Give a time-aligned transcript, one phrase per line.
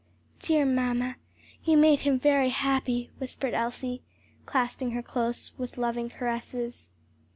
[0.39, 1.17] "Dear mamma,
[1.63, 4.01] you made him very happy," whispered Elsie,
[4.47, 6.89] clasping her close with loving caresses.